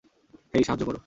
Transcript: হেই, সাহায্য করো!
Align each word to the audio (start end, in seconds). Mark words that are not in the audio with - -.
হেই, 0.53 0.63
সাহায্য 0.63 0.83
করো! 0.85 0.99